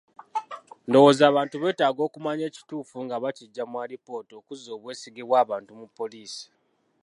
Ndowooza 0.87 1.23
abantu 1.31 1.55
beetaaga 1.61 2.01
okumanya 2.07 2.43
ekituufu 2.49 2.97
nga 3.05 3.15
bakiggya 3.23 3.63
mu 3.71 3.77
alipoota, 3.83 4.33
okuzza 4.41 4.69
obwesige 4.77 5.21
bw'abantu 5.27 5.71
mu 5.79 5.87
poliisi. 5.97 6.45